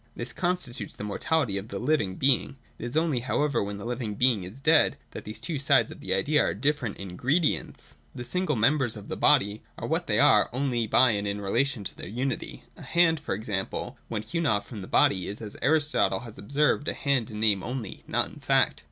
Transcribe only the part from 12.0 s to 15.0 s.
unity. A hand e.g. when hewn off from the